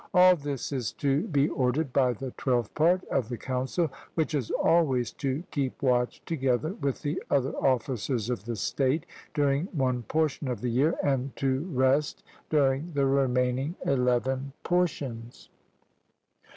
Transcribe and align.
All 0.15 0.35
this 0.35 0.71
is 0.71 0.91
to 0.93 1.27
be 1.27 1.47
ordered 1.49 1.93
by 1.93 2.13
the 2.13 2.31
twelfth 2.31 2.73
part 2.73 3.03
of 3.09 3.29
the 3.29 3.37
council, 3.37 3.91
which 4.15 4.33
is 4.33 4.49
always 4.49 5.11
to 5.11 5.43
keep 5.51 5.79
watch 5.83 6.25
together 6.25 6.73
with 6.73 7.03
the 7.03 7.21
other 7.29 7.53
officers 7.57 8.27
of 8.31 8.45
the 8.45 8.55
state 8.55 9.05
during 9.35 9.65
one 9.65 10.01
portion 10.01 10.47
of 10.47 10.61
the 10.61 10.69
year, 10.71 10.95
and 11.03 11.35
to 11.35 11.69
rest 11.71 12.23
during 12.49 12.93
the 12.93 13.05
remaining 13.05 13.75
eleven 13.85 14.53
portions. 14.63 15.49